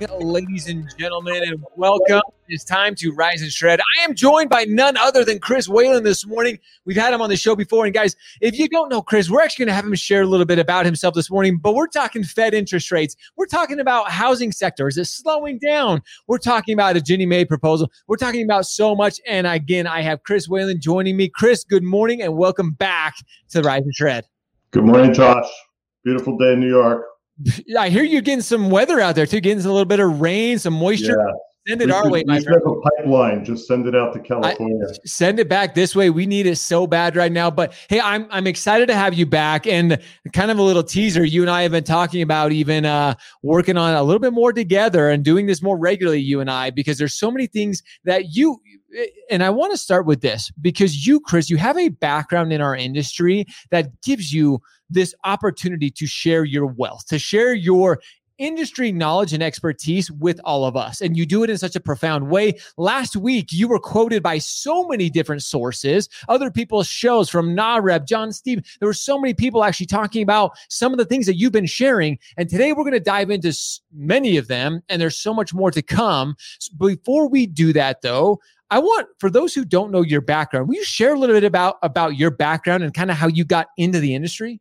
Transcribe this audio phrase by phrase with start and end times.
[0.00, 2.20] Ladies and gentlemen, and welcome.
[2.48, 3.78] It's time to rise and shred.
[3.78, 6.58] I am joined by none other than Chris Whalen this morning.
[6.84, 7.84] We've had him on the show before.
[7.84, 10.26] And guys, if you don't know Chris, we're actually going to have him share a
[10.26, 11.58] little bit about himself this morning.
[11.58, 13.14] But we're talking Fed interest rates.
[13.36, 14.88] We're talking about housing sector.
[14.88, 16.02] Is it slowing down?
[16.26, 17.88] We're talking about a Ginnie Mae proposal.
[18.08, 19.20] We're talking about so much.
[19.28, 21.28] And again, I have Chris Whalen joining me.
[21.28, 23.14] Chris, good morning and welcome back
[23.50, 24.24] to Rise and Shred.
[24.72, 25.48] Good morning, Josh.
[26.02, 27.06] Beautiful day in New York.
[27.78, 30.58] I hear you getting some weather out there too, getting a little bit of rain,
[30.58, 31.16] some moisture.
[31.18, 31.34] Yeah.
[31.66, 32.60] Send it we our way, my friend.
[32.66, 33.44] a pipeline.
[33.44, 34.86] Just send it out to California.
[34.86, 36.10] I, send it back this way.
[36.10, 37.50] We need it so bad right now.
[37.50, 39.66] But hey, I'm I'm excited to have you back.
[39.66, 39.98] And
[40.34, 41.24] kind of a little teaser.
[41.24, 44.52] You and I have been talking about even uh, working on a little bit more
[44.52, 46.20] together and doing this more regularly.
[46.20, 48.60] You and I, because there's so many things that you
[49.30, 52.60] and I want to start with this because you, Chris, you have a background in
[52.60, 58.00] our industry that gives you this opportunity to share your wealth, to share your
[58.44, 61.00] industry knowledge and expertise with all of us.
[61.00, 62.58] And you do it in such a profound way.
[62.76, 68.06] Last week, you were quoted by so many different sources, other people's shows from NAHREP,
[68.06, 68.64] John Steve.
[68.80, 71.66] There were so many people actually talking about some of the things that you've been
[71.66, 72.18] sharing.
[72.36, 73.52] And today we're going to dive into
[73.92, 74.82] many of them.
[74.88, 76.36] And there's so much more to come.
[76.78, 80.74] Before we do that, though, I want for those who don't know your background, will
[80.74, 83.68] you share a little bit about about your background and kind of how you got
[83.76, 84.60] into the industry?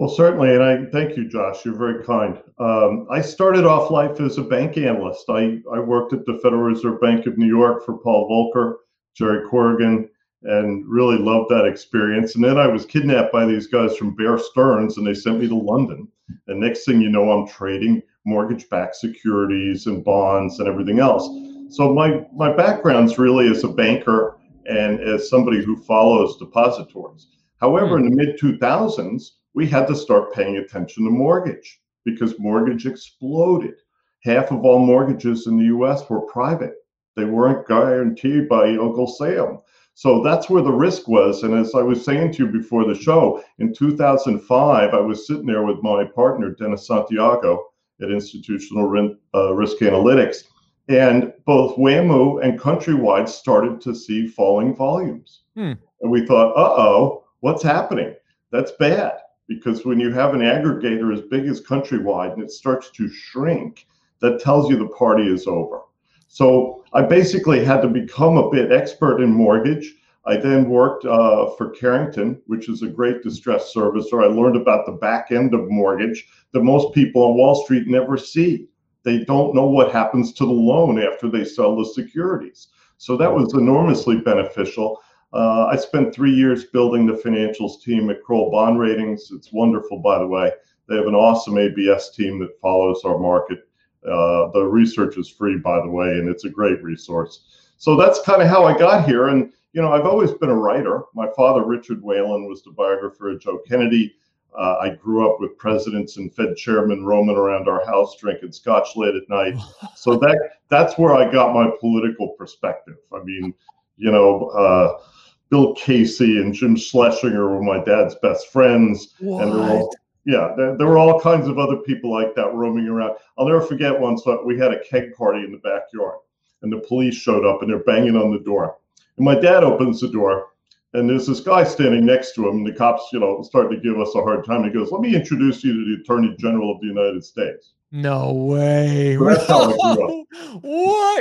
[0.00, 1.62] Well, certainly, and I thank you, Josh.
[1.62, 2.38] You're very kind.
[2.58, 5.26] Um, I started off life as a bank analyst.
[5.28, 8.76] I, I worked at the Federal Reserve Bank of New York for Paul Volcker,
[9.14, 10.08] Jerry Corrigan,
[10.44, 12.34] and really loved that experience.
[12.34, 15.48] And then I was kidnapped by these guys from Bear Stearns, and they sent me
[15.48, 16.08] to London.
[16.46, 21.28] And next thing you know, I'm trading mortgage-backed securities and bonds and everything else.
[21.68, 27.26] So my my background's really as a banker and as somebody who follows depositories.
[27.58, 28.06] However, mm.
[28.06, 33.74] in the mid 2000s, we had to start paying attention to mortgage because mortgage exploded.
[34.22, 36.74] Half of all mortgages in the US were private.
[37.16, 39.58] They weren't guaranteed by Uncle Sam.
[39.94, 41.42] So that's where the risk was.
[41.42, 45.46] And as I was saying to you before the show, in 2005, I was sitting
[45.46, 47.66] there with my partner, Dennis Santiago
[48.00, 50.44] at Institutional uh, Risk Analytics.
[50.88, 55.42] And both WAMU and Countrywide started to see falling volumes.
[55.54, 55.72] Hmm.
[56.00, 58.14] And we thought, uh oh, what's happening?
[58.50, 59.18] That's bad
[59.50, 63.88] because when you have an aggregator as big as Countrywide and it starts to shrink,
[64.20, 65.80] that tells you the party is over.
[66.28, 69.96] So I basically had to become a bit expert in mortgage.
[70.24, 74.22] I then worked uh, for Carrington, which is a great distress servicer.
[74.22, 78.16] I learned about the back end of mortgage that most people on Wall Street never
[78.16, 78.68] see.
[79.02, 82.68] They don't know what happens to the loan after they sell the securities.
[82.98, 85.00] So that was enormously beneficial.
[85.32, 89.30] Uh, I spent three years building the financials team at Kroll Bond Ratings.
[89.30, 90.52] It's wonderful, by the way.
[90.88, 93.60] They have an awesome ABS team that follows our market.
[94.04, 97.72] Uh, the research is free, by the way, and it's a great resource.
[97.76, 99.28] So that's kind of how I got here.
[99.28, 101.02] And, you know, I've always been a writer.
[101.14, 104.16] My father, Richard Whalen, was the biographer of Joe Kennedy.
[104.58, 108.96] Uh, I grew up with presidents and Fed chairmen roaming around our house drinking scotch
[108.96, 109.54] late at night.
[109.96, 112.96] So that that's where I got my political perspective.
[113.12, 113.52] I mean,
[113.98, 115.02] you know, uh,
[115.50, 119.14] Bill Casey and Jim Schlesinger were my dad's best friends.
[119.18, 119.42] What?
[119.42, 119.94] And all,
[120.24, 123.16] yeah, there, there, were all kinds of other people like that roaming around.
[123.36, 126.18] I'll never forget once uh, we had a keg party in the backyard,
[126.62, 128.76] and the police showed up and they're banging on the door.
[129.16, 130.50] And my dad opens the door,
[130.92, 132.58] and there's this guy standing next to him.
[132.58, 134.62] And the cops, you know, starting to give us a hard time.
[134.62, 138.32] He goes, "Let me introduce you to the Attorney General of the United States." No
[138.32, 139.16] way.
[139.18, 140.26] what?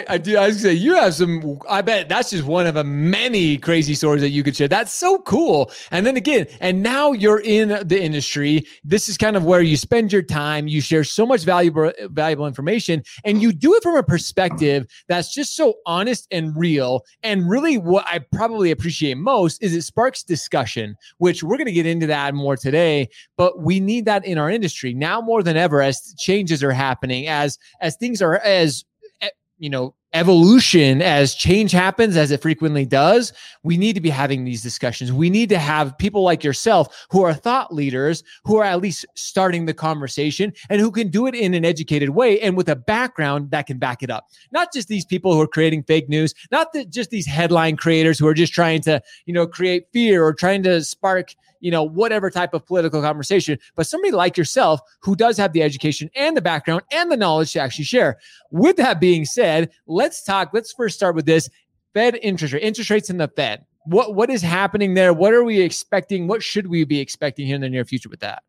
[0.07, 0.37] I do.
[0.37, 1.59] I was say you have some.
[1.67, 4.67] I bet that's just one of the many crazy stories that you could share.
[4.67, 5.71] That's so cool.
[5.89, 8.67] And then again, and now you're in the industry.
[8.83, 10.67] This is kind of where you spend your time.
[10.67, 15.33] You share so much valuable, valuable information, and you do it from a perspective that's
[15.33, 17.03] just so honest and real.
[17.23, 21.71] And really, what I probably appreciate most is it sparks discussion, which we're going to
[21.71, 23.09] get into that more today.
[23.37, 27.27] But we need that in our industry now more than ever as changes are happening
[27.27, 28.85] as as things are as
[29.21, 34.09] eh, you know evolution as change happens as it frequently does we need to be
[34.09, 38.57] having these discussions we need to have people like yourself who are thought leaders who
[38.57, 42.39] are at least starting the conversation and who can do it in an educated way
[42.41, 45.47] and with a background that can back it up not just these people who are
[45.47, 49.33] creating fake news not that just these headline creators who are just trying to you
[49.33, 53.87] know create fear or trying to spark you know, whatever type of political conversation, but
[53.87, 57.59] somebody like yourself who does have the education and the background and the knowledge to
[57.59, 58.17] actually share.
[58.51, 60.51] With that being said, let's talk.
[60.53, 61.49] Let's first start with this
[61.93, 63.65] Fed interest rate, interest rates in the Fed.
[63.85, 65.13] What what is happening there?
[65.13, 66.27] What are we expecting?
[66.27, 68.43] What should we be expecting here in the near future with that?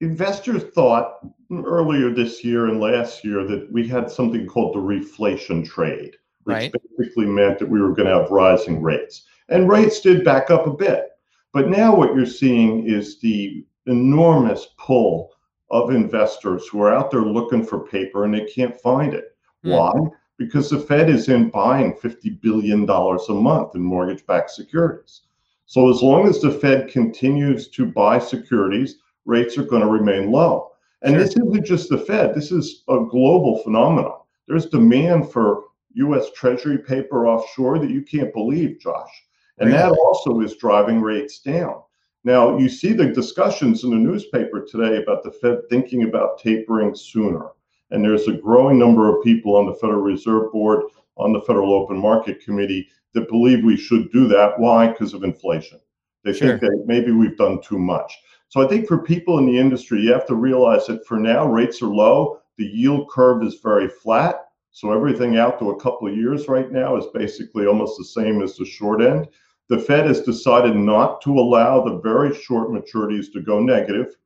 [0.00, 1.20] Investors thought
[1.52, 6.54] earlier this year and last year that we had something called the reflation trade, which
[6.54, 6.74] right.
[6.98, 9.24] basically meant that we were going to have rising rates.
[9.48, 11.10] And rates did back up a bit.
[11.52, 15.30] But now what you're seeing is the enormous pull
[15.70, 19.36] of investors who are out there looking for paper and they can't find it.
[19.64, 19.76] Mm.
[19.76, 20.10] Why?
[20.36, 25.22] Because the Fed is in buying $50 billion a month in mortgage backed securities.
[25.66, 30.30] So as long as the Fed continues to buy securities, rates are going to remain
[30.30, 30.72] low.
[31.02, 34.20] And this isn't just the Fed, this is a global phenomenon.
[34.48, 35.64] There's demand for
[35.94, 39.10] US Treasury paper offshore that you can't believe, Josh.
[39.58, 41.82] And that also is driving rates down.
[42.24, 46.94] Now, you see the discussions in the newspaper today about the Fed thinking about tapering
[46.94, 47.50] sooner.
[47.90, 50.82] And there's a growing number of people on the Federal Reserve Board,
[51.16, 54.58] on the Federal Open Market Committee that believe we should do that.
[54.58, 54.88] Why?
[54.88, 55.80] Because of inflation.
[56.24, 56.58] They sure.
[56.58, 58.12] think that maybe we've done too much.
[58.48, 61.46] So I think for people in the industry, you have to realize that for now,
[61.46, 62.40] rates are low.
[62.56, 64.46] The yield curve is very flat.
[64.70, 68.42] So everything out to a couple of years right now is basically almost the same
[68.42, 69.28] as the short end.
[69.68, 74.16] The Fed has decided not to allow the very short maturities to go negative.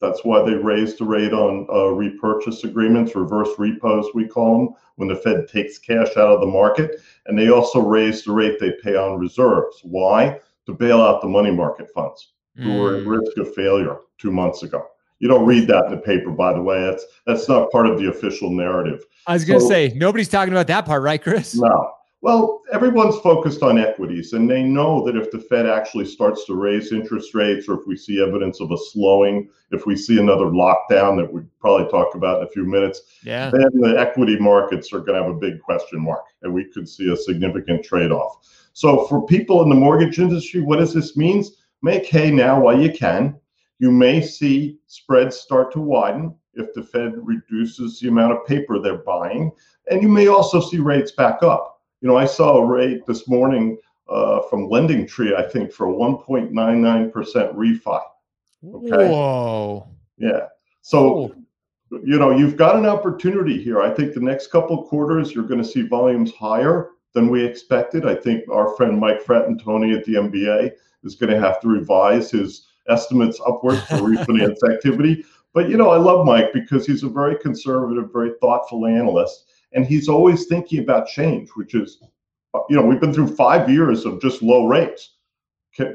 [0.00, 4.74] That's why they raised the rate on uh, repurchase agreements, reverse repos, we call them,
[4.96, 7.00] when the Fed takes cash out of the market.
[7.26, 9.80] And they also raised the rate they pay on reserves.
[9.82, 10.38] Why?
[10.66, 12.80] To bail out the money market funds who mm.
[12.80, 14.86] were at risk of failure two months ago.
[15.18, 16.82] You don't read that in the paper, by the way.
[16.82, 19.04] That's that's not part of the official narrative.
[19.26, 21.54] I was going to so, say nobody's talking about that part, right, Chris?
[21.54, 21.92] No,
[22.26, 26.56] well, everyone's focused on equities, and they know that if the Fed actually starts to
[26.56, 30.46] raise interest rates, or if we see evidence of a slowing, if we see another
[30.46, 33.48] lockdown that we probably talk about in a few minutes, yeah.
[33.50, 36.88] then the equity markets are going to have a big question mark, and we could
[36.88, 38.38] see a significant trade off.
[38.72, 41.44] So, for people in the mortgage industry, what does this mean?
[41.80, 43.38] Make hay now while you can.
[43.78, 48.80] You may see spreads start to widen if the Fed reduces the amount of paper
[48.80, 49.52] they're buying,
[49.92, 51.74] and you may also see rates back up.
[52.00, 53.78] You know, I saw a rate this morning
[54.08, 58.00] uh, from Lending Tree, I think, for 1.99% refi.
[58.64, 59.08] Okay.
[59.08, 59.88] Whoa.
[60.18, 60.46] Yeah.
[60.82, 61.34] So,
[61.90, 63.80] you know, you've got an opportunity here.
[63.80, 68.06] I think the next couple quarters, you're going to see volumes higher than we expected.
[68.06, 70.72] I think our friend Mike Fratantoni at the MBA
[71.04, 75.24] is going to have to revise his estimates upwards for refinance activity.
[75.54, 79.45] But, you know, I love Mike because he's a very conservative, very thoughtful analyst
[79.76, 82.02] and he's always thinking about change, which is,
[82.54, 85.12] uh, you know, we've been through five years of just low rates.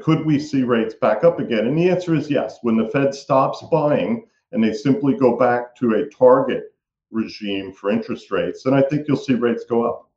[0.00, 1.66] could we see rates back up again?
[1.66, 2.58] And the answer is yes.
[2.62, 6.72] When the Fed stops buying and they simply go back to a target
[7.10, 10.08] regime for interest rates, then I think you'll see rates go up.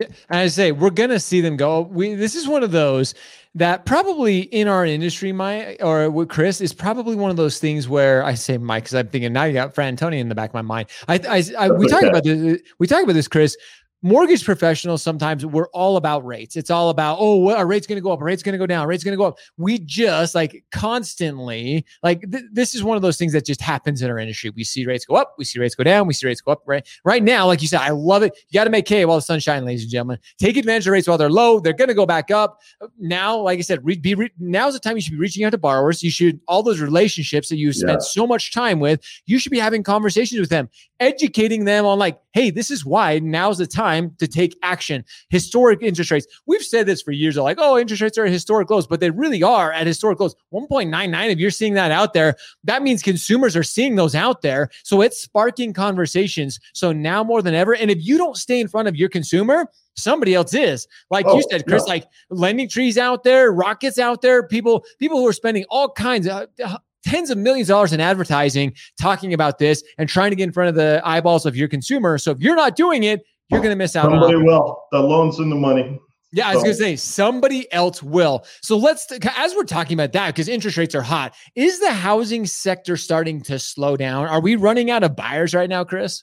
[0.00, 1.82] As I say we're gonna see them go.
[1.82, 3.14] We this is one of those
[3.54, 7.88] that probably in our industry, my or with Chris is probably one of those things
[7.88, 10.50] where I say Mike because I'm thinking now you got Fran Tony in the back
[10.50, 10.88] of my mind.
[11.08, 12.60] I, I, I we talk about this.
[12.78, 13.56] We talk about this, Chris
[14.02, 16.56] mortgage professionals sometimes we're all about rates.
[16.56, 18.20] It's all about oh what our rates going to go up?
[18.20, 18.86] Our rates going to go down?
[18.86, 19.38] Rates going to go up.
[19.58, 24.00] We just like constantly like th- this is one of those things that just happens
[24.02, 24.50] in our industry.
[24.50, 26.62] We see rates go up we see rates go down we see rates go up
[26.66, 26.86] right?
[27.04, 28.36] Right now like you said i love it.
[28.48, 30.18] You got to make hay while the sun's shining ladies and gentlemen.
[30.38, 31.60] Take advantage of rates while they're low.
[31.60, 32.60] They're going to go back up.
[32.98, 35.50] Now like i said re- be re- now's the time you should be reaching out
[35.50, 36.02] to borrowers.
[36.02, 38.08] You should all those relationships that you spent yeah.
[38.08, 42.20] so much time with you should be having conversations with them educating them on like
[42.32, 45.04] hey this is why now's the time time to take action.
[45.28, 46.26] Historic interest rates.
[46.46, 47.34] We've said this for years.
[47.34, 50.20] They're like, oh, interest rates are at historic lows, but they really are at historic
[50.20, 50.34] lows.
[50.52, 51.30] 1.99.
[51.30, 54.70] If you're seeing that out there, that means consumers are seeing those out there.
[54.84, 56.58] So it's sparking conversations.
[56.74, 57.74] So now more than ever.
[57.74, 61.36] And if you don't stay in front of your consumer, somebody else is like oh,
[61.36, 61.92] you said chris yeah.
[61.92, 66.26] like lending trees out there rockets out there people people who are spending all kinds
[66.26, 70.36] of uh, tens of millions of dollars in advertising talking about this and trying to
[70.36, 72.18] get in front of the eyeballs of your consumer.
[72.18, 74.04] So if you're not doing it, you're going to miss out.
[74.04, 74.84] Somebody on will.
[74.92, 75.98] The loan's in the money.
[76.32, 78.44] Yeah, I was going to say somebody else will.
[78.62, 82.46] So let's, as we're talking about that, because interest rates are hot, is the housing
[82.46, 84.26] sector starting to slow down?
[84.26, 86.22] Are we running out of buyers right now, Chris?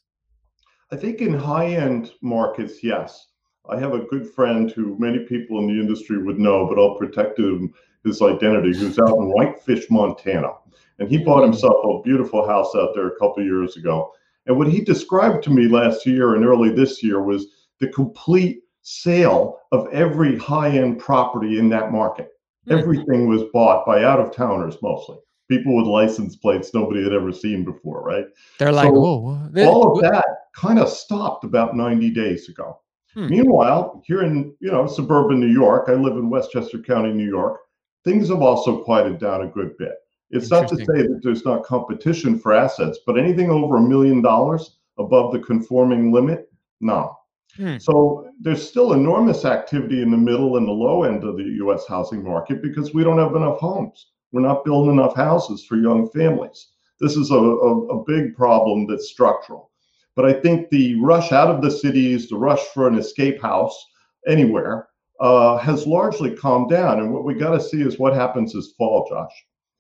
[0.91, 3.27] I think in high end markets, yes.
[3.69, 6.95] I have a good friend who many people in the industry would know, but I'll
[6.95, 7.73] protect him,
[8.05, 10.53] his identity, who's out in Whitefish, Montana.
[10.99, 11.51] And he bought hmm.
[11.51, 14.13] himself a beautiful house out there a couple years ago.
[14.47, 17.47] And what he described to me last year and early this year was
[17.79, 22.29] the complete sale of every high end property in that market.
[22.67, 22.79] Mm-hmm.
[22.79, 27.31] Everything was bought by out of towners mostly people with license plates nobody had ever
[27.31, 28.25] seen before, right?
[28.59, 29.49] They're like, so whoa.
[29.65, 30.25] all of that
[30.55, 32.79] kind of stopped about 90 days ago.
[33.13, 33.27] Hmm.
[33.27, 37.59] Meanwhile, here in you know suburban New York, I live in Westchester County, New York.
[38.03, 39.95] Things have also quieted down a good bit.
[40.29, 44.21] It's not to say that there's not competition for assets, but anything over a million
[44.21, 47.17] dollars above the conforming limit, no.
[47.55, 47.77] Hmm.
[47.77, 51.87] So there's still enormous activity in the middle and the low end of the U.S.
[51.87, 54.11] housing market because we don't have enough homes.
[54.31, 56.67] We're not building enough houses for young families.
[56.99, 59.71] This is a, a, a big problem that's structural.
[60.15, 63.85] But I think the rush out of the cities, the rush for an escape house
[64.27, 66.99] anywhere, uh, has largely calmed down.
[66.99, 69.31] And what we got to see is what happens this fall, Josh.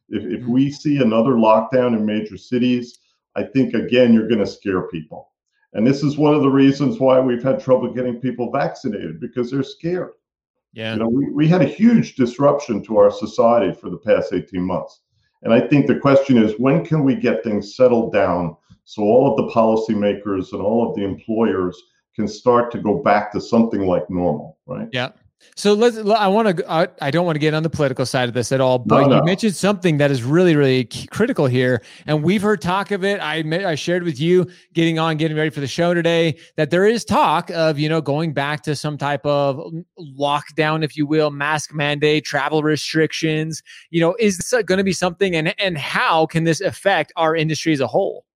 [0.09, 0.51] If, if mm-hmm.
[0.51, 2.99] we see another lockdown in major cities,
[3.35, 5.31] I think again you're going to scare people.
[5.73, 9.51] And this is one of the reasons why we've had trouble getting people vaccinated because
[9.51, 10.11] they're scared.
[10.73, 10.93] Yeah.
[10.93, 14.61] You know, we, we had a huge disruption to our society for the past 18
[14.61, 15.01] months.
[15.43, 19.29] And I think the question is when can we get things settled down so all
[19.29, 21.81] of the policymakers and all of the employers
[22.15, 24.87] can start to go back to something like normal, right?
[24.93, 25.11] Yeah.
[25.57, 25.97] So let's.
[25.97, 26.71] I want to.
[26.71, 28.77] I, I don't want to get on the political side of this at all.
[28.77, 29.15] But no, no.
[29.17, 33.19] you mentioned something that is really, really critical here, and we've heard talk of it.
[33.19, 36.85] I I shared with you getting on, getting ready for the show today that there
[36.85, 39.59] is talk of you know going back to some type of
[39.99, 43.63] lockdown, if you will, mask mandate, travel restrictions.
[43.89, 47.35] You know, is this going to be something, and and how can this affect our
[47.35, 48.26] industry as a whole?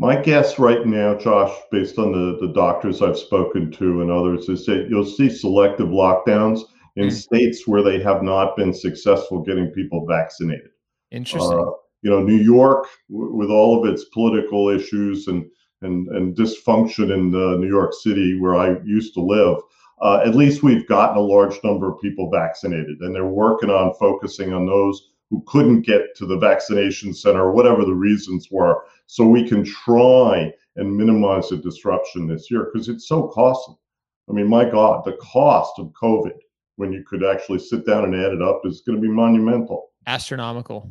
[0.00, 4.48] My guess right now, Josh, based on the, the doctors I've spoken to and others,
[4.48, 6.60] is that you'll see selective lockdowns
[6.96, 7.12] in mm.
[7.12, 10.70] states where they have not been successful getting people vaccinated.
[11.10, 11.52] Interesting.
[11.52, 15.44] Uh, you know, New York, w- with all of its political issues and
[15.82, 19.58] and, and dysfunction in uh, New York City, where I used to live,
[20.00, 23.94] uh, at least we've gotten a large number of people vaccinated, and they're working on
[24.00, 28.82] focusing on those who couldn't get to the vaccination center or whatever the reasons were
[29.10, 33.74] so we can try and minimize the disruption this year because it's so costly.
[34.28, 36.36] I mean my god the cost of covid
[36.76, 39.90] when you could actually sit down and add it up is going to be monumental.
[40.06, 40.88] Astronomical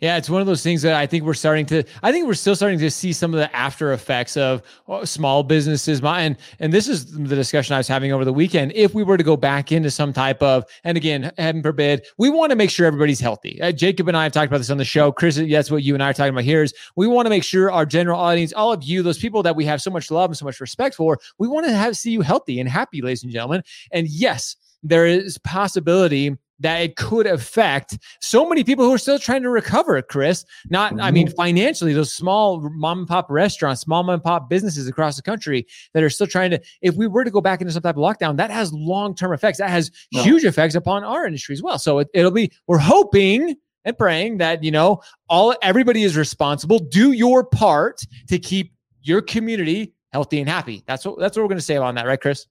[0.00, 1.82] yeah, it's one of those things that I think we're starting to.
[2.02, 5.42] I think we're still starting to see some of the after effects of oh, small
[5.42, 6.00] businesses.
[6.02, 8.72] And and this is the discussion I was having over the weekend.
[8.74, 12.28] If we were to go back into some type of, and again, heaven forbid, we
[12.28, 13.60] want to make sure everybody's healthy.
[13.60, 15.12] Uh, Jacob and I have talked about this on the show.
[15.12, 16.62] Chris, that's what you and I are talking about here.
[16.62, 19.56] Is we want to make sure our general audience, all of you, those people that
[19.56, 22.10] we have so much love and so much respect for, we want to have see
[22.10, 23.62] you healthy and happy, ladies and gentlemen.
[23.92, 29.18] And yes, there is possibility that it could affect so many people who are still
[29.18, 30.44] trying to recover, Chris.
[30.70, 31.00] Not.
[31.00, 31.36] I mean, mm-hmm.
[31.36, 35.66] financially, those small mom and pop restaurants, small mom and pop businesses across the country
[35.92, 38.02] that are still trying to, if we were to go back into some type of
[38.02, 39.58] lockdown, that has long term effects.
[39.58, 40.22] That has no.
[40.22, 41.78] huge effects upon our industry as well.
[41.78, 46.78] So it, it'll be, we're hoping and praying that, you know, all everybody is responsible.
[46.78, 48.72] Do your part to keep
[49.02, 50.82] your community healthy and happy.
[50.86, 52.46] That's what that's what we're going to say on that, right, Chris?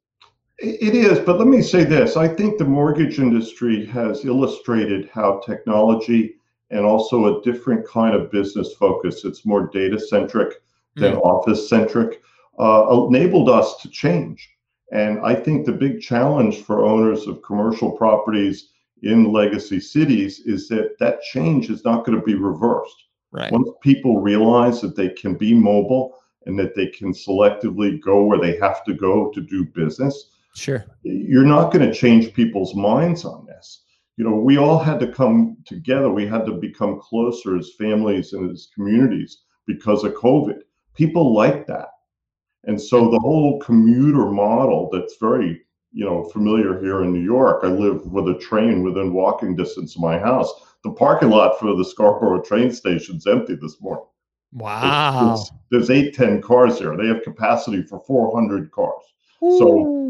[0.60, 2.16] It is, but let me say this.
[2.16, 6.36] I think the mortgage industry has illustrated how technology
[6.70, 10.56] and also a different kind of business focus, it's more data centric
[10.96, 11.22] than mm.
[11.22, 12.22] office centric,
[12.58, 14.50] uh, enabled us to change.
[14.92, 18.70] And I think the big challenge for owners of commercial properties
[19.04, 22.96] in legacy cities is that that change is not going to be reversed.
[23.32, 23.52] Right.
[23.52, 28.40] Once people realize that they can be mobile and that they can selectively go where
[28.40, 30.86] they have to go to do business, Sure.
[31.04, 33.84] You're not going to change people's minds on this.
[34.18, 36.10] You know, we all had to come together.
[36.10, 40.60] We had to become closer as families and as communities because of COVID.
[40.96, 41.90] People like that.
[42.64, 47.64] And so the whole commuter model that's very, you know, familiar here in New York.
[47.64, 50.52] I live with a train within walking distance of my house.
[50.84, 54.06] The parking lot for the Scarborough train station's empty this morning.
[54.54, 55.36] Wow.
[55.70, 56.96] There's, there's eight, 10 cars there.
[56.96, 59.04] They have capacity for 400 cars.
[59.44, 59.58] Ooh.
[59.60, 60.05] So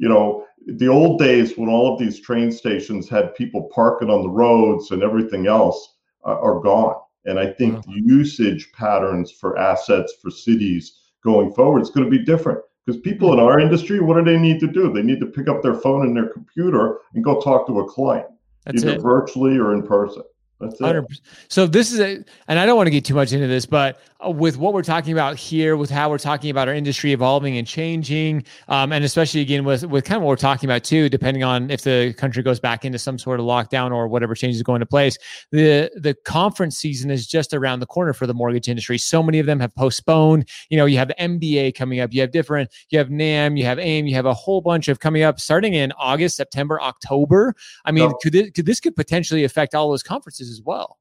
[0.00, 4.22] you know, the old days when all of these train stations had people parking on
[4.22, 6.96] the roads and everything else uh, are gone.
[7.26, 7.94] And I think yeah.
[7.94, 12.98] the usage patterns for assets for cities going forward is going to be different because
[13.02, 14.90] people in our industry, what do they need to do?
[14.90, 17.86] They need to pick up their phone and their computer and go talk to a
[17.86, 18.26] client,
[18.64, 19.02] That's either it.
[19.02, 20.22] virtually or in person.
[20.60, 21.04] That's it.
[21.48, 24.00] So this is a, and I don't want to get too much into this, but
[24.24, 27.56] uh, with what we're talking about here, with how we're talking about our industry evolving
[27.56, 31.08] and changing, um, and especially again with with kind of what we're talking about too,
[31.08, 34.62] depending on if the country goes back into some sort of lockdown or whatever changes
[34.62, 35.16] go into place,
[35.50, 38.98] the the conference season is just around the corner for the mortgage industry.
[38.98, 40.46] So many of them have postponed.
[40.68, 43.64] You know, you have the MBA coming up, you have different, you have NAM, you
[43.64, 47.54] have AIM, you have a whole bunch of coming up starting in August, September, October.
[47.86, 50.98] I mean, could this, could this could potentially affect all those conferences as well?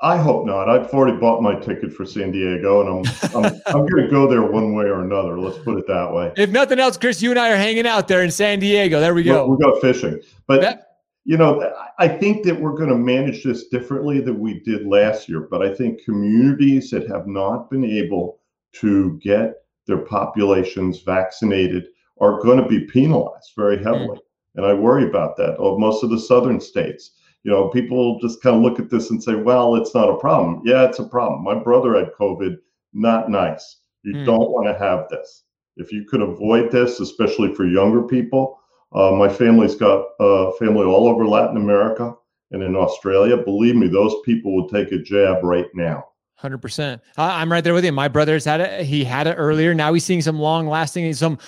[0.00, 0.68] I hope not.
[0.68, 4.28] I've already bought my ticket for San Diego, and I'm I'm, I'm going to go
[4.28, 5.38] there one way or another.
[5.38, 6.32] Let's put it that way.
[6.36, 9.00] If nothing else, Chris, you and I are hanging out there in San Diego.
[9.00, 9.46] There we go.
[9.46, 13.42] We, we go fishing, but that, you know, I think that we're going to manage
[13.42, 15.48] this differently than we did last year.
[15.50, 18.38] But I think communities that have not been able
[18.74, 19.54] to get
[19.86, 21.86] their populations vaccinated
[22.20, 23.84] are going to be penalized very hmm.
[23.84, 24.54] heavily, mm.
[24.54, 25.54] and I worry about that.
[25.56, 27.12] Of most of the southern states
[27.44, 30.18] you know, people just kind of look at this and say, well, it's not a
[30.18, 30.62] problem.
[30.64, 31.42] Yeah, it's a problem.
[31.42, 32.56] My brother had COVID.
[32.92, 33.80] Not nice.
[34.02, 34.26] You mm.
[34.26, 35.44] don't want to have this.
[35.76, 38.60] If you could avoid this, especially for younger people,
[38.94, 42.14] uh, my family's got a uh, family all over Latin America
[42.50, 43.36] and in Australia.
[43.36, 46.04] Believe me, those people would take a jab right now.
[46.34, 47.00] Hundred percent.
[47.16, 47.92] I'm right there with you.
[47.92, 48.84] My brother's had it.
[48.84, 49.74] He had it earlier.
[49.74, 51.38] Now he's seeing some long lasting, some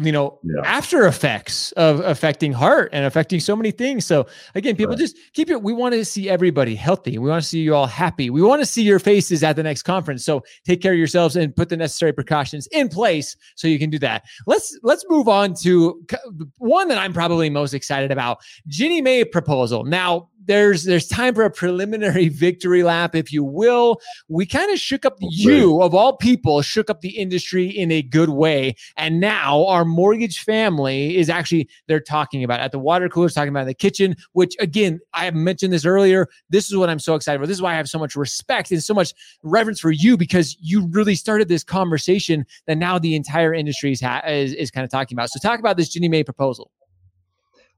[0.00, 0.62] you know, yeah.
[0.64, 4.04] after effects of affecting heart and affecting so many things.
[4.06, 4.98] So again, people right.
[4.98, 5.62] just keep it.
[5.62, 7.16] We want to see everybody healthy.
[7.16, 8.28] We want to see you all happy.
[8.28, 10.24] We want to see your faces at the next conference.
[10.24, 13.88] So take care of yourselves and put the necessary precautions in place so you can
[13.88, 14.24] do that.
[14.48, 16.04] Let's let's move on to
[16.58, 18.38] one that I'm probably most excited about.
[18.66, 19.84] Ginnie Mae proposal.
[19.84, 24.00] Now there's there's time for a preliminary victory lap, if you will.
[24.28, 28.02] We kind of shook up you of all people, shook up the industry in a
[28.02, 33.08] good way, and now our mortgage family is actually they're talking about at the water
[33.08, 34.16] coolers, talking about in the kitchen.
[34.32, 36.28] Which again, I have mentioned this earlier.
[36.48, 37.46] This is what I'm so excited about.
[37.46, 39.14] This is why I have so much respect and so much
[39.44, 44.00] reverence for you because you really started this conversation that now the entire industry is,
[44.00, 45.30] ha- is, is kind of talking about.
[45.30, 46.72] So talk about this Ginnie Mae proposal.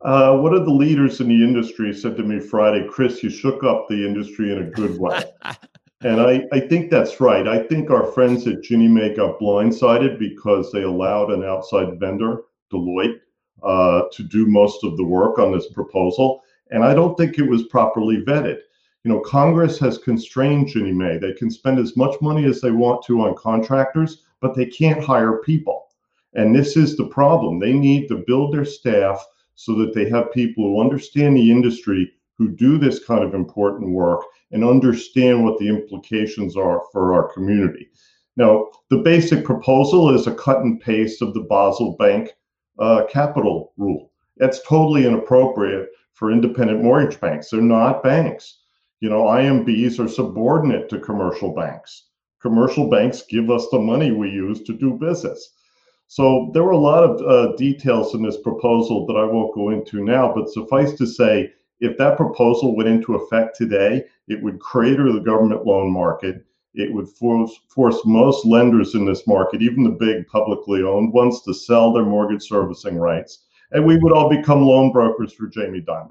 [0.05, 3.63] Uh, one of the leaders in the industry said to me Friday, Chris, you shook
[3.63, 5.23] up the industry in a good way.
[6.01, 7.47] and I, I think that's right.
[7.47, 12.43] I think our friends at Ginnie Mae got blindsided because they allowed an outside vendor,
[12.73, 13.21] Deloitte,
[13.63, 16.43] uh, to do most of the work on this proposal.
[16.73, 18.59] And I don't think it was properly vetted.
[19.05, 21.19] You know, Congress has constrained Ginnie Mae.
[21.19, 25.03] They can spend as much money as they want to on contractors, but they can't
[25.03, 25.87] hire people.
[26.35, 27.61] And this is the problem.
[27.61, 29.25] They need to build their staff
[29.65, 33.93] so that they have people who understand the industry who do this kind of important
[33.93, 37.89] work and understand what the implications are for our community.
[38.37, 42.31] Now, the basic proposal is a cut and paste of the Basel Bank
[42.81, 44.11] uh, capital rule.
[44.37, 47.51] That's totally inappropriate for independent mortgage banks.
[47.51, 48.65] They're not banks.
[48.99, 52.09] You know, IMBs are subordinate to commercial banks.
[52.41, 55.55] Commercial banks give us the money we use to do business.
[56.07, 59.71] So there were a lot of uh, details in this proposal that I won't go
[59.71, 64.61] into now, but suffice to say, if that proposal went into effect today, it would
[64.61, 66.45] crater the government loan market.
[66.75, 71.43] It would force, force most lenders in this market, even the big publicly owned ones,
[71.43, 73.47] to sell their mortgage servicing rights.
[73.73, 76.11] And we would all become loan brokers for Jamie Dimon.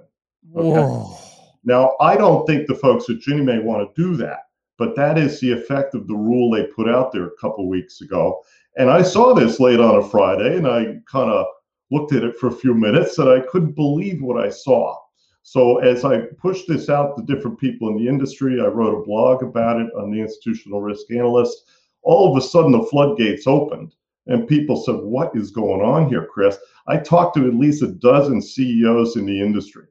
[0.55, 1.15] Okay.
[1.63, 5.17] Now, I don't think the folks at Ginnie Mae want to do that, but that
[5.17, 8.41] is the effect of the rule they put out there a couple weeks ago.
[8.77, 11.45] And I saw this late on a Friday and I kind of
[11.91, 14.97] looked at it for a few minutes and I couldn't believe what I saw.
[15.43, 19.05] So as I pushed this out to different people in the industry, I wrote a
[19.05, 21.65] blog about it on the Institutional Risk Analyst.
[22.03, 23.95] All of a sudden, the floodgates opened
[24.27, 26.57] and people said, What is going on here, Chris?
[26.87, 29.85] I talked to at least a dozen CEOs in the industry,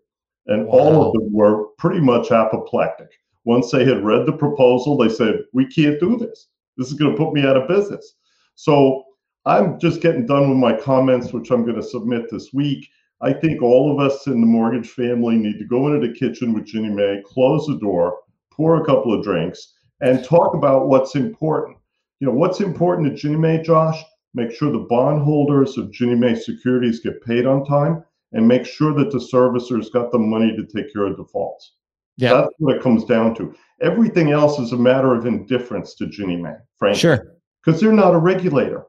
[0.47, 0.73] and wow.
[0.73, 3.11] all of them were pretty much apoplectic.
[3.45, 6.49] Once they had read the proposal, they said, We can't do this.
[6.77, 8.15] This is going to put me out of business.
[8.55, 9.05] So
[9.47, 12.89] I'm just getting done with my comments, which I'm going to submit this week.
[13.23, 16.53] I think all of us in the mortgage family need to go into the kitchen
[16.53, 18.19] with Ginnie Mae, close the door,
[18.53, 21.79] pour a couple of drinks, and talk about what's important.
[22.21, 24.03] You know, what's important to Ginnie Mae, Josh?
[24.35, 28.95] Make sure the bondholders of Ginnie Mae securities get paid on time and make sure
[28.95, 31.75] that the servicers got the money to take care of defaults.
[32.17, 32.35] Yeah.
[32.35, 33.55] That's what it comes down to.
[33.81, 37.01] Everything else is a matter of indifference to Ginnie Mae, frankly.
[37.01, 38.87] Sure because they're not a regulator.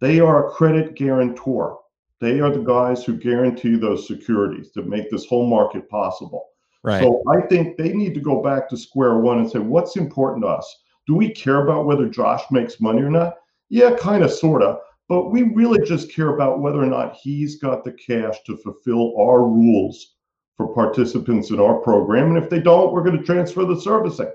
[0.00, 1.78] They are a credit guarantor.
[2.20, 6.48] They are the guys who guarantee those securities that make this whole market possible.
[6.84, 7.00] Right.
[7.00, 10.42] So I think they need to go back to square one and say, what's important
[10.44, 10.82] to us?
[11.06, 13.34] Do we care about whether Josh makes money or not?
[13.70, 14.78] Yeah, kind of, sort of.
[15.08, 19.14] But we really just care about whether or not he's got the cash to fulfill
[19.18, 20.14] our rules
[20.56, 22.34] for participants in our program.
[22.34, 24.30] And if they don't, we're going to transfer the servicing.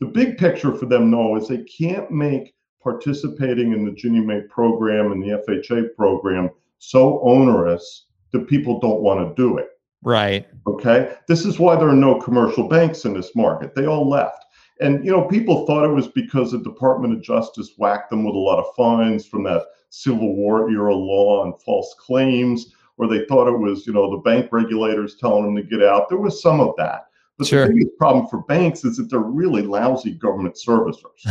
[0.00, 4.42] The big picture for them, though, is they can't make participating in the Ginnie Mae
[4.42, 9.68] program and the FHA program so onerous that people don't want to do it.
[10.02, 10.48] Right.
[10.66, 11.14] Okay.
[11.28, 13.74] This is why there are no commercial banks in this market.
[13.74, 14.44] They all left.
[14.80, 18.34] And you know, people thought it was because the Department of Justice whacked them with
[18.34, 23.26] a lot of fines from that Civil War era law on false claims, or they
[23.26, 26.08] thought it was, you know, the bank regulators telling them to get out.
[26.08, 27.08] There was some of that.
[27.36, 27.66] But sure.
[27.66, 31.26] the biggest problem for banks is that they're really lousy government servicers.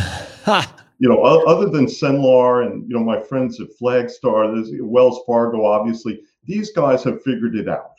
[0.99, 5.65] you know, other than Cenlar and you know my friends at Flagstar, there's Wells Fargo,
[5.65, 7.93] obviously, these guys have figured it out.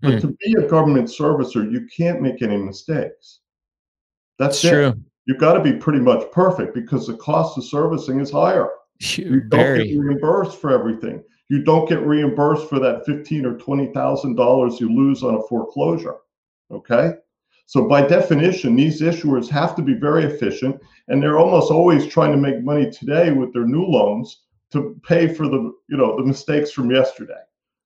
[0.00, 0.20] But mm.
[0.20, 3.40] to be a government servicer, you can't make any mistakes.
[4.38, 4.94] That's true.
[5.26, 8.68] You've got to be pretty much perfect because the cost of servicing is higher.
[9.00, 11.22] You don't get reimbursed for everything.
[11.48, 15.42] You don't get reimbursed for that fifteen or twenty thousand dollars you lose on a
[15.48, 16.16] foreclosure.
[16.70, 17.14] Okay.
[17.66, 22.32] So by definition, these issuers have to be very efficient, and they're almost always trying
[22.32, 26.24] to make money today with their new loans to pay for the you know the
[26.24, 27.40] mistakes from yesterday.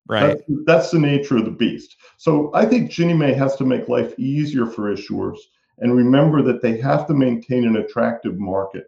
[0.09, 0.29] Right.
[0.29, 1.97] That's, that's the nature of the beast.
[2.17, 5.39] So I think Ginnie Mae has to make life easier for issuers
[5.81, 8.87] and remember that they have to maintain an attractive market.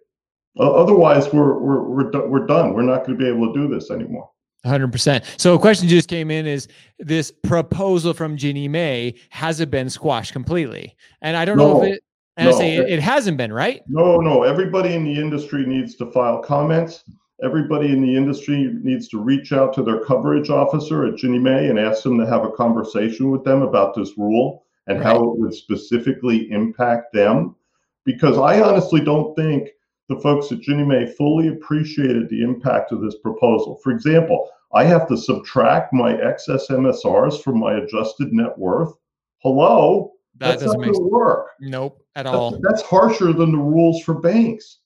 [0.58, 2.74] Otherwise, we're we're we're, we're done.
[2.74, 4.30] We're not going to be able to do this anymore.
[4.64, 5.24] 100%.
[5.40, 6.68] So a question just came in is
[6.98, 10.96] this proposal from Ginnie Mae has it been squashed completely?
[11.22, 12.02] And I don't no, know if it
[12.36, 13.82] and no, I say it, it hasn't been, right?
[13.86, 14.44] No, no.
[14.44, 17.04] Everybody in the industry needs to file comments.
[17.42, 21.68] Everybody in the industry needs to reach out to their coverage officer at Ginnie Mae
[21.68, 25.06] and ask them to have a conversation with them about this rule and right.
[25.06, 27.56] how it would specifically impact them.
[28.04, 29.68] Because I honestly don't think
[30.10, 33.78] the folks at Ginnie Mae fully appreciated the impact of this proposal.
[33.82, 38.92] For example, I have to subtract my excess MSRs from my adjusted net worth.
[39.38, 40.12] Hello?
[40.38, 41.50] That that's doesn't make work.
[41.60, 42.58] Nope, at all.
[42.60, 44.78] That's, harsher than the rules for banks.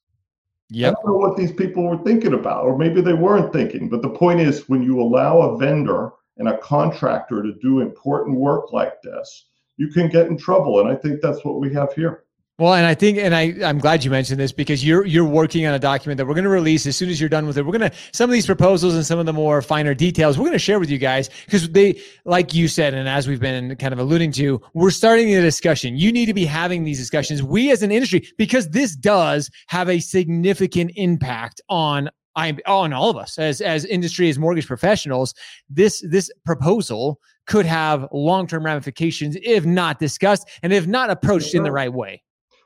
[0.69, 0.93] Yep.
[0.93, 3.89] I don't know what these people were thinking about, or maybe they weren't thinking.
[3.89, 8.37] But the point is, when you allow a vendor and a contractor to do important
[8.37, 9.47] work like this,
[9.79, 10.81] you can get in trouble.
[10.81, 12.25] And I think that's what we have here.
[12.57, 15.67] Well, and I think, and I, I'm glad you mentioned this because you're you're working
[15.67, 17.67] on a document that we're going to release as soon as you're done with it.
[17.67, 20.45] We're going to some of these proposals and some of the more finer details we're
[20.45, 23.75] going to share with you guys because they, like you said, and as we've been
[23.75, 25.97] kind of alluding to, we're starting the discussion.
[25.97, 27.43] You need to be having these discussions.
[27.43, 33.11] We as an industry, because this does have a significant impact on I on all
[33.11, 35.35] of us as as industry as mortgage professionals.
[35.69, 41.53] This this proposal could have long term ramifications if not discussed and if not approached
[41.57, 42.23] in the right way.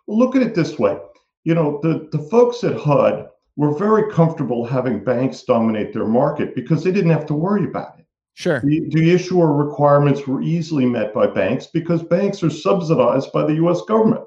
[0.08, 0.98] Look at it this way.
[1.44, 6.54] You know, the, the folks at HUD were very comfortable having banks dominate their market
[6.54, 8.06] because they didn't have to worry about it.
[8.34, 8.60] Sure.
[8.60, 13.54] The, the issuer requirements were easily met by banks because banks are subsidized by the
[13.54, 14.24] US government.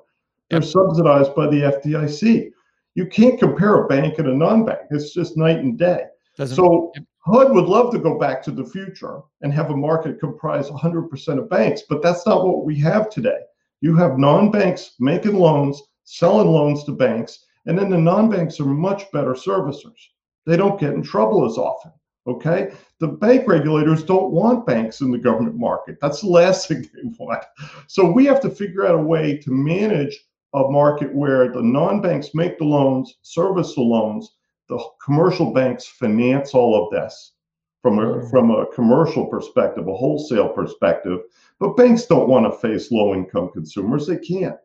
[0.50, 0.70] They're yep.
[0.70, 2.52] subsidized by the FDIC.
[2.96, 6.04] You can't compare a bank and a non bank, it's just night and day.
[6.36, 7.06] Doesn't, so yep.
[7.20, 11.40] HUD would love to go back to the future and have a market comprise 100%
[11.40, 13.40] of banks, but that's not what we have today.
[13.82, 18.60] You have non banks making loans, selling loans to banks, and then the non banks
[18.60, 20.00] are much better servicers.
[20.46, 21.92] They don't get in trouble as often.
[22.28, 22.72] Okay.
[23.00, 25.98] The bank regulators don't want banks in the government market.
[26.00, 27.44] That's the last thing they want.
[27.88, 30.18] So we have to figure out a way to manage
[30.54, 34.36] a market where the non banks make the loans, service the loans,
[34.70, 37.34] the commercial banks finance all of this
[37.82, 38.30] from a mm.
[38.30, 41.20] from a commercial perspective, a wholesale perspective.
[41.60, 44.08] But banks don't want to face low income consumers.
[44.08, 44.58] They can't.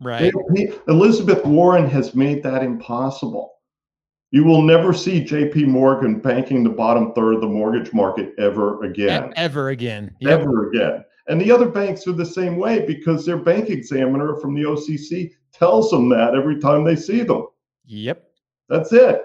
[0.00, 0.32] Right.
[0.54, 3.52] They, Elizabeth Warren has made that impossible.
[4.32, 8.82] You will never see JP Morgan banking the bottom third of the mortgage market ever
[8.84, 9.32] again.
[9.36, 10.14] Ever again.
[10.20, 10.40] Yep.
[10.40, 11.04] Ever again.
[11.28, 15.32] And the other banks are the same way because their bank examiner from the OCC
[15.52, 17.46] tells them that every time they see them.
[17.86, 18.24] Yep.
[18.68, 19.22] That's it.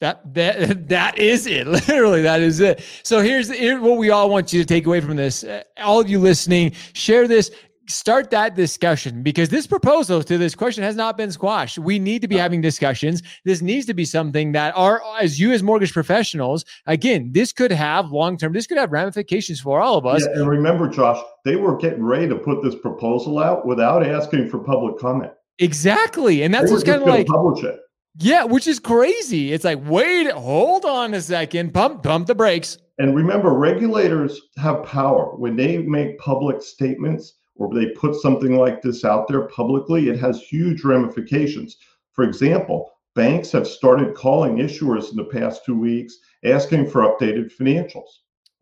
[0.00, 1.66] That that that is it.
[1.88, 2.82] Literally, that is it.
[3.02, 5.44] So here's here, what we all want you to take away from this.
[5.44, 7.50] Uh, all of you listening, share this.
[7.88, 11.78] Start that discussion because this proposal to this question has not been squashed.
[11.78, 13.22] We need to be having discussions.
[13.46, 17.72] This needs to be something that are, as you as mortgage professionals, again, this could
[17.72, 18.52] have long term.
[18.52, 20.22] This could have ramifications for all of us.
[20.22, 24.50] Yeah, and remember, Josh, they were getting ready to put this proposal out without asking
[24.50, 25.32] for public comment.
[25.58, 27.80] Exactly, and that's just kind of like publish it
[28.20, 29.52] yeah, which is crazy.
[29.52, 32.78] It's like, wait, hold on a second, pump, pump the brakes.
[32.98, 35.36] And remember, regulators have power.
[35.36, 40.18] When they make public statements or they put something like this out there publicly, it
[40.18, 41.76] has huge ramifications.
[42.12, 47.52] For example, banks have started calling issuers in the past two weeks asking for updated
[47.56, 48.08] financials.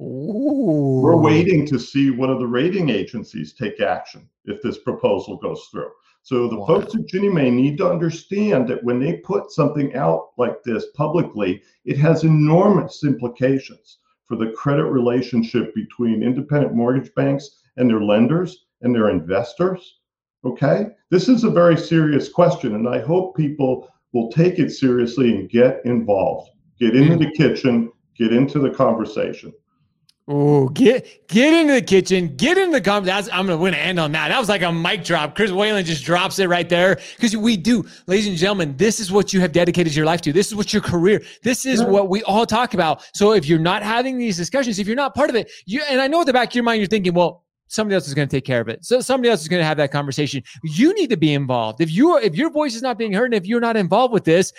[0.00, 1.00] Ooh.
[1.02, 5.68] We're waiting to see one of the rating agencies take action if this proposal goes
[5.70, 5.90] through.
[6.22, 6.66] So the wow.
[6.66, 10.86] folks at Ginnie Mae need to understand that when they put something out like this
[10.94, 18.02] publicly, it has enormous implications for the credit relationship between independent mortgage banks and their
[18.02, 20.00] lenders and their investors.
[20.44, 20.86] Okay?
[21.10, 25.48] This is a very serious question, and I hope people will take it seriously and
[25.48, 26.50] get involved.
[26.78, 27.18] Get into mm.
[27.20, 29.52] the kitchen, get into the conversation.
[30.28, 33.30] Oh, get get into the kitchen, get in the conversation.
[33.32, 34.28] I'm gonna, to end on that.
[34.28, 35.36] That was like a mic drop.
[35.36, 38.76] Chris Whalen just drops it right there because we do, ladies and gentlemen.
[38.76, 40.32] This is what you have dedicated your life to.
[40.32, 41.22] This is what your career.
[41.44, 43.04] This is what we all talk about.
[43.14, 46.00] So if you're not having these discussions, if you're not part of it, you and
[46.00, 48.28] I know at the back of your mind you're thinking, well, somebody else is going
[48.28, 48.84] to take care of it.
[48.84, 50.42] So somebody else is going to have that conversation.
[50.62, 51.80] You need to be involved.
[51.80, 54.24] If you if your voice is not being heard and if you're not involved with
[54.24, 54.52] this,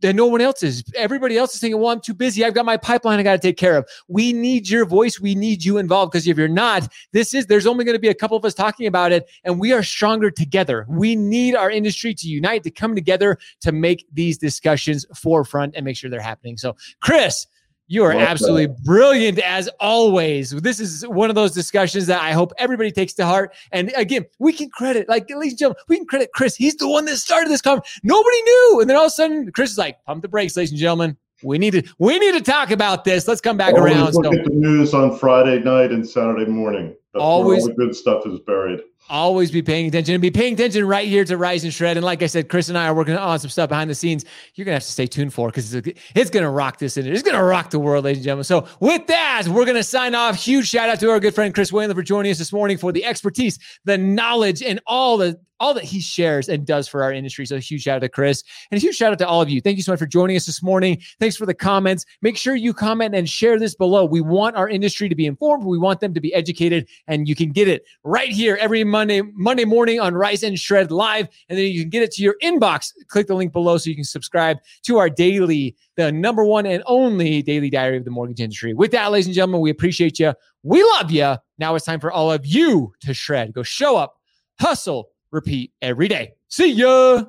[0.00, 0.84] then no one else is.
[0.94, 2.44] Everybody else is thinking, "Well, I'm too busy.
[2.44, 5.20] I've got my pipeline I got to take care of." We need your voice.
[5.20, 8.08] We need you involved because if you're not, this is there's only going to be
[8.08, 10.86] a couple of us talking about it and we are stronger together.
[10.88, 15.84] We need our industry to unite to come together to make these discussions forefront and
[15.84, 16.56] make sure they're happening.
[16.56, 17.46] So, Chris,
[17.92, 20.50] you are absolutely brilliant as always.
[20.50, 23.54] This is one of those discussions that I hope everybody takes to heart.
[23.70, 26.56] And again, we can credit, like, ladies and gentlemen, we can credit Chris.
[26.56, 28.00] He's the one that started this conversation.
[28.02, 28.78] Nobody knew.
[28.80, 31.18] And then all of a sudden, Chris is like, pump the brakes, ladies and gentlemen.
[31.44, 33.28] We need to we need to talk about this.
[33.28, 34.14] Let's come back Always around.
[34.14, 36.94] Look so, at the news on Friday night and Saturday morning.
[37.12, 38.80] That's always all the good stuff is buried.
[39.08, 41.96] Always be paying attention and be paying attention right here to Rise and Shred.
[41.96, 44.24] And like I said, Chris and I are working on some stuff behind the scenes.
[44.54, 47.22] You're gonna have to stay tuned for because it's, it's, gonna rock this in It's
[47.22, 48.44] gonna rock the world, ladies and gentlemen.
[48.44, 50.36] So with that, we're gonna sign off.
[50.36, 52.92] Huge shout out to our good friend Chris Whalen for joining us this morning for
[52.92, 57.12] the expertise, the knowledge, and all the all that he shares and does for our
[57.12, 57.46] industry.
[57.46, 59.48] So a huge shout out to Chris and a huge shout out to all of
[59.48, 59.60] you.
[59.60, 61.00] Thank you so much for joining us this morning.
[61.20, 62.04] Thanks for the comments.
[62.20, 64.04] Make sure you comment and share this below.
[64.04, 65.64] We want our industry to be informed.
[65.64, 69.22] We want them to be educated, and you can get it right here every Monday
[69.22, 72.34] Monday morning on Rise and Shred Live, and then you can get it to your
[72.42, 72.92] inbox.
[73.06, 76.82] Click the link below so you can subscribe to our daily, the number one and
[76.86, 78.74] only daily diary of the mortgage industry.
[78.74, 80.34] With that, ladies and gentlemen, we appreciate you.
[80.64, 81.36] We love you.
[81.58, 83.52] Now it's time for all of you to shred.
[83.52, 84.16] Go show up,
[84.58, 86.34] hustle repeat every day.
[86.48, 87.24] See ya.